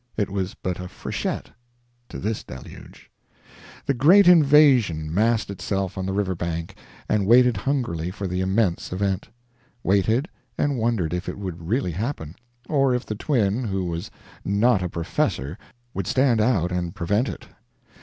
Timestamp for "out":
16.41-16.71